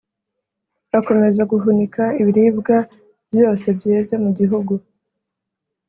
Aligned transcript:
Akomeza 0.99 1.41
guhunika 1.51 2.03
ibiribwa 2.21 2.77
byose 3.31 3.65
byeze 3.77 4.13
mu 4.23 4.29
gihugu 4.37 4.73